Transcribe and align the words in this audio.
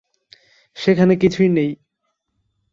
সেখানে 0.77 1.13
কিছুই 1.15 1.49
নেই। 1.49 1.71